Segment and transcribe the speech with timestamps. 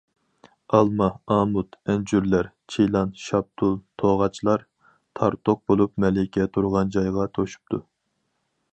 [0.77, 4.67] ئالما، ئامۇت، ئەنجۈرلەر، چىلان، شاپتۇل، توغاچلار،
[5.21, 7.85] تارتۇق بولۇپ مەلىكە تۇرغان جايغا توشۇپتۇ.